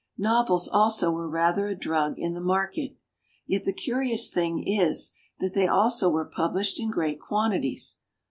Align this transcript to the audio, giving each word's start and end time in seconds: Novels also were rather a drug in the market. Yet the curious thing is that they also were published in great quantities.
Novels 0.17 0.67
also 0.67 1.11
were 1.11 1.29
rather 1.29 1.67
a 1.67 1.75
drug 1.75 2.15
in 2.17 2.33
the 2.33 2.41
market. 2.41 2.95
Yet 3.45 3.65
the 3.65 3.71
curious 3.71 4.31
thing 4.31 4.63
is 4.67 5.13
that 5.39 5.53
they 5.53 5.67
also 5.67 6.09
were 6.09 6.25
published 6.25 6.79
in 6.79 6.89
great 6.89 7.19
quantities. 7.19 7.99